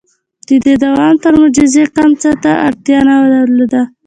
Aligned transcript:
•د 0.47 0.49
دې 0.65 0.73
دوام 0.83 1.15
تر 1.23 1.33
معجزې 1.39 1.83
کم 1.95 2.11
څه 2.21 2.31
ته 2.43 2.51
اړتیا 2.67 2.99
نه 3.07 3.13
درلوده. 3.33 3.81